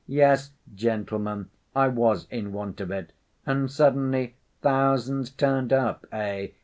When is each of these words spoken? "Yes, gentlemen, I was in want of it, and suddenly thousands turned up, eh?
"Yes, 0.07 0.49
gentlemen, 0.73 1.51
I 1.75 1.87
was 1.87 2.25
in 2.31 2.53
want 2.53 2.81
of 2.81 2.89
it, 2.89 3.13
and 3.45 3.69
suddenly 3.69 4.35
thousands 4.63 5.29
turned 5.29 5.71
up, 5.71 6.07
eh? 6.11 6.47